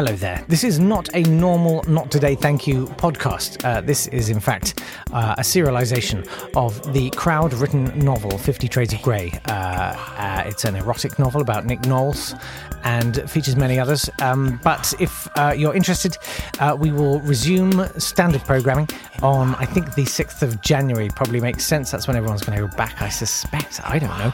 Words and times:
Hello 0.00 0.16
there. 0.16 0.42
This 0.48 0.64
is 0.64 0.78
not 0.78 1.10
a 1.14 1.20
normal 1.24 1.84
Not 1.86 2.10
Today 2.10 2.34
Thank 2.34 2.66
You 2.66 2.86
podcast. 2.86 3.62
Uh, 3.62 3.82
this 3.82 4.06
is, 4.06 4.30
in 4.30 4.40
fact, 4.40 4.82
uh, 5.12 5.34
a 5.36 5.42
serialization 5.42 6.26
of 6.56 6.94
the 6.94 7.10
crowd 7.10 7.52
written 7.52 7.98
novel 7.98 8.38
Fifty 8.38 8.66
Shades 8.66 8.94
of 8.94 9.02
Grey. 9.02 9.30
Uh, 9.44 9.52
uh, 9.52 10.42
it's 10.46 10.64
an 10.64 10.76
erotic 10.76 11.18
novel 11.18 11.42
about 11.42 11.66
Nick 11.66 11.84
Knowles 11.84 12.34
and 12.82 13.30
features 13.30 13.56
many 13.56 13.78
others. 13.78 14.08
Um, 14.22 14.58
but 14.64 14.94
if 14.98 15.28
uh, 15.36 15.52
you're 15.54 15.74
interested, 15.74 16.16
uh, 16.60 16.74
we 16.80 16.92
will 16.92 17.20
resume 17.20 17.86
standard 17.98 18.40
programming 18.44 18.88
on, 19.22 19.54
I 19.56 19.66
think, 19.66 19.94
the 19.96 20.04
6th 20.04 20.40
of 20.40 20.62
January. 20.62 21.10
Probably 21.10 21.42
makes 21.42 21.66
sense. 21.66 21.90
That's 21.90 22.06
when 22.06 22.16
everyone's 22.16 22.42
going 22.42 22.58
to 22.58 22.66
go 22.66 22.74
back, 22.74 23.02
I 23.02 23.10
suspect. 23.10 23.82
I 23.84 23.98
don't 23.98 24.16
know. 24.16 24.32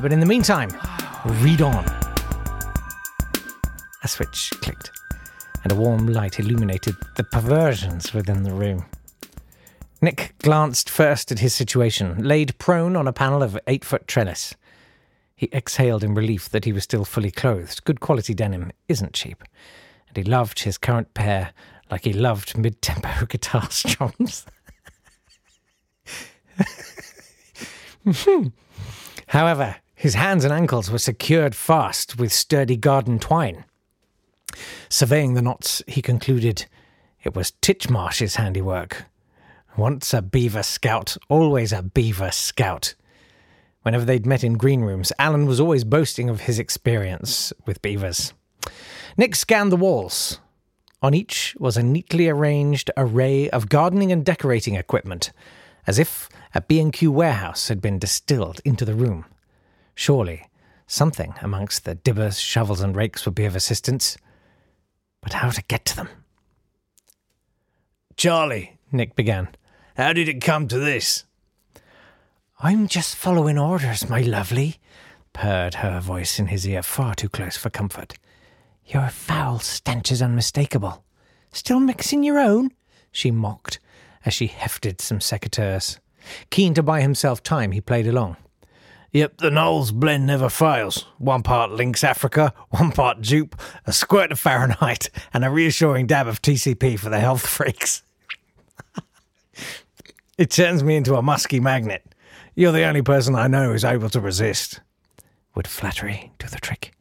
but 0.00 0.14
in 0.14 0.20
the 0.20 0.24
meantime, 0.24 0.70
read 1.42 1.60
on. 1.60 2.13
A 4.04 4.08
switch 4.08 4.50
clicked, 4.60 4.90
and 5.62 5.72
a 5.72 5.74
warm 5.74 6.06
light 6.06 6.38
illuminated 6.38 6.94
the 7.16 7.24
perversions 7.24 8.12
within 8.12 8.42
the 8.42 8.52
room. 8.52 8.84
Nick 10.02 10.34
glanced 10.40 10.90
first 10.90 11.32
at 11.32 11.38
his 11.38 11.54
situation, 11.54 12.22
laid 12.22 12.58
prone 12.58 12.96
on 12.96 13.08
a 13.08 13.14
panel 13.14 13.42
of 13.42 13.58
eight 13.66 13.82
foot 13.82 14.06
trellis. 14.06 14.54
He 15.34 15.48
exhaled 15.54 16.04
in 16.04 16.14
relief 16.14 16.50
that 16.50 16.66
he 16.66 16.72
was 16.72 16.84
still 16.84 17.06
fully 17.06 17.30
clothed. 17.30 17.82
Good 17.84 18.00
quality 18.00 18.34
denim 18.34 18.72
isn't 18.88 19.14
cheap, 19.14 19.42
and 20.08 20.18
he 20.18 20.22
loved 20.22 20.60
his 20.60 20.76
current 20.76 21.14
pair 21.14 21.54
like 21.90 22.04
he 22.04 22.12
loved 22.12 22.58
mid 22.58 22.82
tempo 22.82 23.24
guitar 23.28 23.70
strums. 23.70 24.44
However, 29.28 29.76
his 29.94 30.12
hands 30.12 30.44
and 30.44 30.52
ankles 30.52 30.90
were 30.90 30.98
secured 30.98 31.54
fast 31.54 32.18
with 32.18 32.34
sturdy 32.34 32.76
garden 32.76 33.18
twine. 33.18 33.64
Surveying 34.88 35.34
the 35.34 35.42
knots, 35.42 35.82
he 35.86 36.02
concluded 36.02 36.66
it 37.22 37.34
was 37.34 37.52
Titchmarsh's 37.62 38.36
handiwork. 38.36 39.06
Once 39.76 40.14
a 40.14 40.22
beaver 40.22 40.62
scout, 40.62 41.16
always 41.28 41.72
a 41.72 41.82
beaver 41.82 42.30
scout. 42.30 42.94
Whenever 43.82 44.04
they'd 44.04 44.26
met 44.26 44.44
in 44.44 44.54
green 44.54 44.82
rooms, 44.82 45.12
Alan 45.18 45.46
was 45.46 45.60
always 45.60 45.84
boasting 45.84 46.30
of 46.30 46.42
his 46.42 46.58
experience 46.58 47.52
with 47.66 47.82
beavers. 47.82 48.32
Nick 49.16 49.34
scanned 49.36 49.72
the 49.72 49.76
walls. 49.76 50.40
On 51.02 51.12
each 51.12 51.54
was 51.58 51.76
a 51.76 51.82
neatly 51.82 52.28
arranged 52.28 52.90
array 52.96 53.50
of 53.50 53.68
gardening 53.68 54.10
and 54.10 54.24
decorating 54.24 54.74
equipment, 54.74 55.32
as 55.86 55.98
if 55.98 56.28
a 56.54 56.62
B&Q 56.62 57.12
warehouse 57.12 57.68
had 57.68 57.82
been 57.82 57.98
distilled 57.98 58.60
into 58.64 58.84
the 58.84 58.94
room. 58.94 59.26
Surely, 59.94 60.46
something 60.86 61.34
amongst 61.42 61.84
the 61.84 61.94
dibbers, 61.94 62.40
shovels, 62.40 62.80
and 62.80 62.96
rakes 62.96 63.26
would 63.26 63.34
be 63.34 63.44
of 63.44 63.54
assistance. 63.54 64.16
But 65.24 65.32
how 65.32 65.50
to 65.50 65.62
get 65.62 65.84
to 65.86 65.96
them? 65.96 66.08
Charlie, 68.16 68.78
Nick 68.92 69.16
began, 69.16 69.48
how 69.96 70.12
did 70.12 70.28
it 70.28 70.40
come 70.40 70.68
to 70.68 70.78
this? 70.78 71.24
I'm 72.60 72.86
just 72.86 73.16
following 73.16 73.58
orders, 73.58 74.08
my 74.08 74.20
lovely, 74.20 74.76
purred 75.32 75.76
her 75.76 75.98
voice 75.98 76.38
in 76.38 76.48
his 76.48 76.68
ear 76.68 76.82
far 76.82 77.14
too 77.14 77.28
close 77.28 77.56
for 77.56 77.70
comfort. 77.70 78.14
Your 78.86 79.08
foul 79.08 79.58
stench 79.58 80.12
is 80.12 80.22
unmistakable. 80.22 81.04
Still 81.52 81.80
mixing 81.80 82.22
your 82.22 82.38
own? 82.38 82.70
she 83.10 83.30
mocked 83.30 83.80
as 84.24 84.34
she 84.34 84.46
hefted 84.46 85.00
some 85.00 85.20
secateurs. 85.20 85.98
Keen 86.50 86.74
to 86.74 86.82
buy 86.82 87.00
himself 87.00 87.42
time, 87.42 87.72
he 87.72 87.80
played 87.80 88.06
along. 88.06 88.36
Yep, 89.14 89.36
the 89.36 89.50
Knowles 89.52 89.92
blend 89.92 90.26
never 90.26 90.48
fails. 90.48 91.06
One 91.18 91.44
part 91.44 91.70
Lynx 91.70 92.02
Africa, 92.02 92.52
one 92.70 92.90
part 92.90 93.20
Joop, 93.20 93.52
a 93.86 93.92
squirt 93.92 94.32
of 94.32 94.40
Fahrenheit, 94.40 95.08
and 95.32 95.44
a 95.44 95.50
reassuring 95.50 96.08
dab 96.08 96.26
of 96.26 96.42
TCP 96.42 96.98
for 96.98 97.10
the 97.10 97.20
health 97.20 97.46
freaks. 97.46 98.02
it 100.38 100.50
turns 100.50 100.82
me 100.82 100.96
into 100.96 101.14
a 101.14 101.22
musky 101.22 101.60
magnet. 101.60 102.02
You're 102.56 102.72
the 102.72 102.82
only 102.82 103.02
person 103.02 103.36
I 103.36 103.46
know 103.46 103.70
who's 103.70 103.84
able 103.84 104.08
to 104.10 104.20
resist. 104.20 104.80
Would 105.54 105.68
flattery 105.68 106.32
do 106.40 106.48
the 106.48 106.58
trick? 106.58 106.92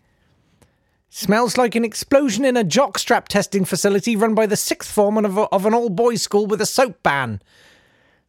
Smells 1.09 1.57
like 1.57 1.74
an 1.74 1.84
explosion 1.84 2.45
in 2.45 2.56
a 2.56 2.63
jockstrap 2.63 3.28
testing 3.28 3.66
facility 3.66 4.16
run 4.16 4.35
by 4.35 4.45
the 4.45 4.56
sixth 4.56 4.91
formers 4.91 5.25
of, 5.25 5.38
a, 5.40 5.41
of 5.45 5.66
an 5.66 5.74
all 5.74 5.90
boys 5.90 6.22
school 6.22 6.45
with 6.45 6.62
a 6.62 6.68
soap 6.68 7.01
ban. 7.01 7.41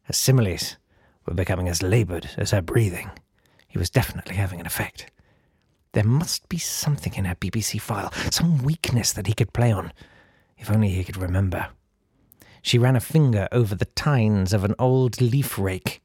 Her 0.03 0.13
similes 0.13 0.77
were 1.27 1.35
becoming 1.35 1.69
as 1.69 1.83
laboured 1.83 2.31
as 2.35 2.49
her 2.49 2.63
breathing. 2.63 3.11
He 3.75 3.79
was 3.79 3.89
definitely 3.89 4.37
having 4.37 4.61
an 4.61 4.65
effect. 4.65 5.11
There 5.91 6.05
must 6.05 6.47
be 6.47 6.57
something 6.57 7.13
in 7.15 7.25
her 7.25 7.35
BBC 7.35 7.81
file, 7.81 8.09
some 8.31 8.59
weakness 8.59 9.11
that 9.11 9.27
he 9.27 9.33
could 9.33 9.51
play 9.51 9.69
on. 9.69 9.91
If 10.57 10.71
only 10.71 10.91
he 10.91 11.03
could 11.03 11.17
remember. 11.17 11.67
She 12.61 12.77
ran 12.77 12.95
a 12.95 13.01
finger 13.01 13.49
over 13.51 13.75
the 13.75 13.83
tines 13.83 14.53
of 14.53 14.63
an 14.63 14.75
old 14.79 15.19
leaf 15.19 15.59
rake 15.59 16.01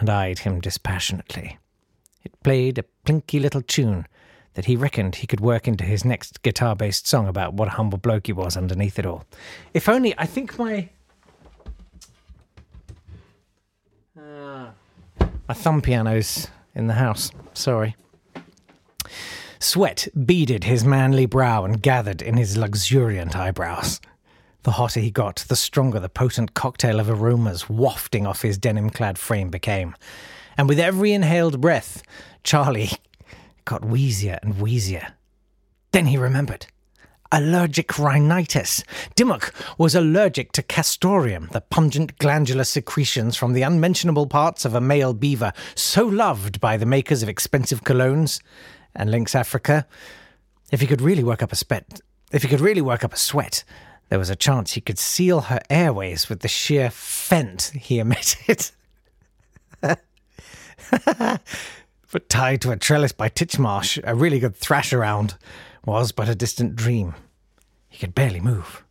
and 0.00 0.10
eyed 0.10 0.40
him 0.40 0.60
dispassionately. 0.60 1.58
It 2.24 2.42
played 2.42 2.78
a 2.78 2.84
plinky 3.06 3.40
little 3.40 3.62
tune 3.62 4.08
that 4.54 4.64
he 4.64 4.74
reckoned 4.74 5.14
he 5.14 5.28
could 5.28 5.38
work 5.38 5.68
into 5.68 5.84
his 5.84 6.04
next 6.04 6.42
guitar 6.42 6.74
based 6.74 7.06
song 7.06 7.28
about 7.28 7.54
what 7.54 7.68
a 7.68 7.76
humble 7.78 7.98
bloke 7.98 8.26
he 8.26 8.32
was 8.32 8.56
underneath 8.56 8.98
it 8.98 9.06
all. 9.06 9.24
If 9.72 9.88
only, 9.88 10.18
I 10.18 10.26
think 10.26 10.58
my. 10.58 10.88
Uh, 14.20 14.70
my 15.20 15.54
thumb 15.54 15.80
piano's 15.80 16.48
in 16.74 16.86
the 16.86 16.94
house. 16.94 17.30
Sorry. 17.54 17.96
Sweat 19.58 20.08
beaded 20.24 20.64
his 20.64 20.84
manly 20.84 21.26
brow 21.26 21.64
and 21.64 21.82
gathered 21.82 22.22
in 22.22 22.36
his 22.36 22.56
luxuriant 22.56 23.36
eyebrows. 23.36 24.00
The 24.62 24.72
hotter 24.72 25.00
he 25.00 25.10
got, 25.10 25.44
the 25.48 25.56
stronger 25.56 25.98
the 25.98 26.08
potent 26.08 26.54
cocktail 26.54 27.00
of 27.00 27.10
aromas 27.10 27.68
wafting 27.68 28.26
off 28.26 28.42
his 28.42 28.58
denim 28.58 28.90
clad 28.90 29.18
frame 29.18 29.50
became. 29.50 29.94
And 30.56 30.68
with 30.68 30.78
every 30.78 31.12
inhaled 31.12 31.60
breath, 31.60 32.02
Charlie 32.44 32.92
got 33.64 33.84
wheezier 33.84 34.38
and 34.42 34.60
wheezier. 34.60 35.14
Then 35.92 36.06
he 36.06 36.16
remembered 36.16 36.66
allergic 37.32 37.98
rhinitis. 37.98 38.82
Dimmock 39.14 39.52
was 39.76 39.94
allergic 39.94 40.52
to 40.52 40.62
castoreum, 40.62 41.48
the 41.52 41.60
pungent 41.60 42.18
glandular 42.18 42.64
secretions 42.64 43.36
from 43.36 43.52
the 43.52 43.62
unmentionable 43.62 44.26
parts 44.26 44.64
of 44.64 44.74
a 44.74 44.80
male 44.80 45.12
beaver, 45.12 45.52
so 45.74 46.06
loved 46.06 46.60
by 46.60 46.76
the 46.76 46.86
makers 46.86 47.22
of 47.22 47.28
expensive 47.28 47.84
colognes 47.84 48.40
and 48.94 49.10
Lynx 49.10 49.34
Africa. 49.34 49.86
If 50.70 50.80
he 50.80 50.86
could 50.86 51.00
really 51.00 51.24
work 51.24 51.42
up 51.42 51.52
a 51.52 51.56
sweat, 51.56 52.00
if 52.32 52.42
he 52.42 52.48
could 52.48 52.60
really 52.60 52.82
work 52.82 53.04
up 53.04 53.12
a 53.12 53.18
sweat, 53.18 53.64
there 54.08 54.18
was 54.18 54.30
a 54.30 54.36
chance 54.36 54.72
he 54.72 54.80
could 54.80 54.98
seal 54.98 55.42
her 55.42 55.60
airways 55.68 56.28
with 56.28 56.40
the 56.40 56.48
sheer 56.48 56.90
fent 56.90 57.72
he 57.74 57.98
emitted. 57.98 58.70
but 59.80 60.00
tied 62.28 62.60
to 62.62 62.70
a 62.70 62.76
trellis 62.76 63.12
by 63.12 63.28
Titchmarsh, 63.28 64.00
a 64.04 64.14
really 64.14 64.38
good 64.38 64.56
thrash 64.56 64.92
around 64.92 65.34
was 65.88 66.12
but 66.12 66.28
a 66.28 66.34
distant 66.34 66.76
dream. 66.76 67.14
He 67.88 67.98
could 67.98 68.14
barely 68.14 68.40
move. 68.40 68.84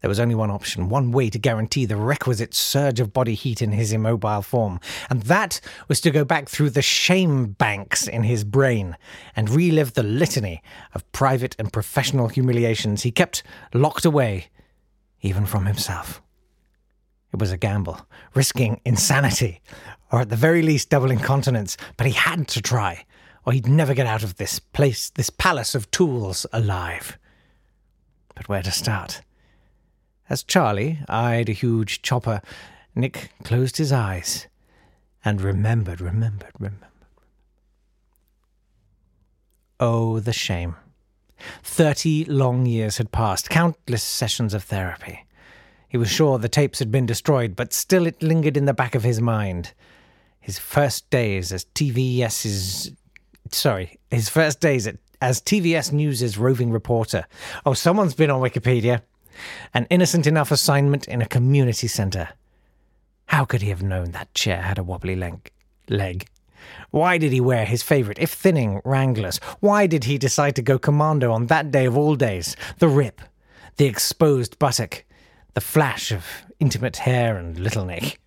There 0.00 0.08
was 0.08 0.18
only 0.18 0.34
one 0.34 0.50
option, 0.50 0.88
one 0.88 1.12
way 1.12 1.28
to 1.28 1.38
guarantee 1.38 1.84
the 1.84 1.96
requisite 1.96 2.54
surge 2.54 2.98
of 2.98 3.12
body 3.12 3.34
heat 3.34 3.60
in 3.60 3.72
his 3.72 3.92
immobile 3.92 4.40
form, 4.40 4.80
and 5.10 5.22
that 5.24 5.60
was 5.88 6.00
to 6.00 6.10
go 6.10 6.24
back 6.24 6.48
through 6.48 6.70
the 6.70 6.80
shame 6.80 7.52
banks 7.52 8.08
in 8.08 8.22
his 8.22 8.42
brain 8.42 8.96
and 9.36 9.50
relive 9.50 9.92
the 9.92 10.02
litany 10.02 10.62
of 10.94 11.10
private 11.12 11.54
and 11.58 11.72
professional 11.72 12.28
humiliations 12.28 13.02
he 13.02 13.12
kept 13.12 13.42
locked 13.74 14.06
away, 14.06 14.46
even 15.20 15.44
from 15.44 15.66
himself. 15.66 16.22
It 17.32 17.38
was 17.38 17.52
a 17.52 17.58
gamble, 17.58 18.00
risking 18.34 18.80
insanity, 18.86 19.60
or 20.10 20.20
at 20.22 20.30
the 20.30 20.36
very 20.36 20.62
least 20.62 20.88
double 20.88 21.10
incontinence, 21.10 21.76
but 21.98 22.06
he 22.06 22.12
had 22.12 22.48
to 22.48 22.62
try, 22.62 23.04
or 23.44 23.52
he'd 23.52 23.68
never 23.68 23.94
get 23.94 24.06
out 24.06 24.22
of 24.22 24.36
this 24.36 24.58
place, 24.58 25.10
this 25.10 25.30
palace 25.30 25.74
of 25.74 25.90
tools, 25.90 26.46
alive. 26.52 27.18
But 28.34 28.48
where 28.48 28.62
to 28.62 28.70
start? 28.70 29.22
As 30.28 30.42
Charlie 30.42 31.00
eyed 31.08 31.48
a 31.48 31.52
huge 31.52 32.02
chopper, 32.02 32.40
Nick 32.94 33.30
closed 33.44 33.76
his 33.76 33.92
eyes 33.92 34.46
and 35.24 35.40
remembered, 35.40 36.00
remembered, 36.00 36.52
remembered. 36.58 36.88
Oh, 39.80 40.20
the 40.20 40.32
shame. 40.32 40.76
Thirty 41.62 42.24
long 42.24 42.66
years 42.66 42.98
had 42.98 43.10
passed, 43.10 43.50
countless 43.50 44.02
sessions 44.02 44.54
of 44.54 44.62
therapy. 44.62 45.26
He 45.88 45.98
was 45.98 46.08
sure 46.08 46.38
the 46.38 46.48
tapes 46.48 46.78
had 46.78 46.92
been 46.92 47.04
destroyed, 47.04 47.56
but 47.56 47.72
still 47.72 48.06
it 48.06 48.22
lingered 48.22 48.56
in 48.56 48.64
the 48.64 48.72
back 48.72 48.94
of 48.94 49.02
his 49.02 49.20
mind. 49.20 49.72
His 50.40 50.58
first 50.58 51.10
days 51.10 51.52
as 51.52 51.66
TVS's. 51.74 52.92
Sorry, 53.54 53.98
his 54.10 54.28
first 54.28 54.60
days 54.60 54.86
at, 54.86 54.96
as 55.20 55.40
TVS 55.40 55.92
News' 55.92 56.38
roving 56.38 56.70
reporter. 56.70 57.26
Oh, 57.64 57.74
someone's 57.74 58.14
been 58.14 58.30
on 58.30 58.40
Wikipedia. 58.40 59.02
An 59.72 59.86
innocent 59.90 60.26
enough 60.26 60.50
assignment 60.50 61.06
in 61.06 61.22
a 61.22 61.26
community 61.26 61.86
centre. 61.86 62.30
How 63.26 63.44
could 63.44 63.62
he 63.62 63.68
have 63.70 63.82
known 63.82 64.10
that 64.12 64.34
chair 64.34 64.62
had 64.62 64.78
a 64.78 64.82
wobbly 64.82 65.16
leg? 65.16 65.50
leg? 65.88 66.26
Why 66.90 67.18
did 67.18 67.32
he 67.32 67.40
wear 67.40 67.64
his 67.64 67.82
favourite, 67.82 68.18
if 68.18 68.32
thinning, 68.32 68.80
Wranglers? 68.84 69.38
Why 69.60 69.86
did 69.86 70.04
he 70.04 70.18
decide 70.18 70.56
to 70.56 70.62
go 70.62 70.78
commando 70.78 71.32
on 71.32 71.46
that 71.46 71.70
day 71.70 71.86
of 71.86 71.96
all 71.96 72.14
days? 72.14 72.56
The 72.78 72.88
rip, 72.88 73.20
the 73.76 73.86
exposed 73.86 74.58
buttock, 74.58 75.04
the 75.54 75.60
flash 75.60 76.12
of 76.12 76.24
intimate 76.60 76.98
hair 76.98 77.36
and 77.36 77.58
little 77.58 77.84
Nick. 77.84 78.21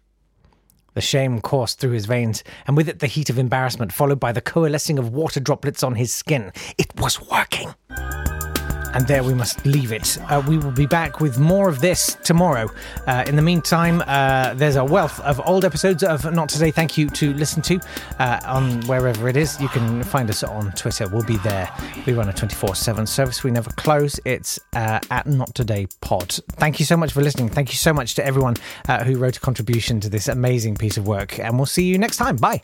The 0.96 1.02
shame 1.02 1.42
coursed 1.42 1.80
through 1.80 1.92
his 1.92 2.06
veins, 2.06 2.44
and 2.66 2.76
with 2.76 2.90
it 2.90 3.00
the 3.00 3.08
heat 3.08 3.30
of 3.30 3.38
embarrassment, 3.38 3.94
followed 3.94 4.20
by 4.20 4.32
the 4.32 4.42
coalescing 4.42 4.98
of 4.98 5.14
water 5.14 5.40
droplets 5.40 5.84
on 5.84 5.96
his 5.96 6.14
skin. 6.14 6.52
It 6.78 7.00
was 7.00 7.22
working. 7.30 7.76
And 8.96 9.06
there 9.08 9.24
we 9.24 9.34
must 9.34 9.66
leave 9.66 9.92
it. 9.92 10.18
Uh, 10.30 10.42
we 10.48 10.58
will 10.58 10.72
be 10.72 10.86
back 10.86 11.20
with 11.20 11.38
more 11.38 11.68
of 11.68 11.82
this 11.82 12.16
tomorrow. 12.24 12.70
Uh, 13.06 13.26
in 13.28 13.36
the 13.36 13.42
meantime, 13.42 14.02
uh, 14.08 14.54
there's 14.54 14.78
a 14.78 14.86
wealth 14.86 15.20
of 15.20 15.42
old 15.46 15.66
episodes 15.66 16.02
of 16.02 16.32
Not 16.34 16.48
Today 16.48 16.72
Thank 16.72 16.98
You 16.98 17.10
to 17.10 17.34
listen 17.34 17.62
to 17.64 17.80
uh, 18.20 18.40
on 18.46 18.82
wherever 18.88 19.28
it 19.28 19.36
is. 19.36 19.60
You 19.60 19.68
can 19.68 20.02
find 20.04 20.30
us 20.30 20.44
on 20.44 20.72
Twitter. 20.72 21.08
We'll 21.10 21.26
be 21.26 21.38
there. 21.38 21.70
We 22.06 22.14
run 22.14 22.30
a 22.30 22.34
24 22.34 22.76
7 22.76 23.06
service. 23.06 23.44
We 23.44 23.52
never 23.52 23.70
close. 23.72 24.20
It's 24.24 24.60
uh, 24.74 25.00
at 25.12 25.28
Not 25.28 25.54
Today 25.54 25.88
Pod. 26.00 26.32
Thank 26.54 26.80
you 26.80 26.86
so 26.86 26.96
much 26.96 27.12
for 27.12 27.22
listening. 27.22 27.50
Thank 27.50 27.72
you 27.72 27.78
so 27.78 27.94
much 27.94 28.16
to 28.16 28.26
everyone 28.26 28.56
uh, 28.88 29.04
who 29.04 29.18
wrote 29.18 29.38
a 29.38 29.42
contribution 29.42 30.00
to 30.00 30.10
this 30.10 30.30
amazing 30.30 30.76
piece 30.76 30.98
of 30.98 31.06
work. 31.06 31.38
And 31.38 31.58
we'll 31.58 31.66
see 31.66 31.84
you 31.84 31.98
next 31.98 32.18
time. 32.18 32.38
Bye. 32.38 32.64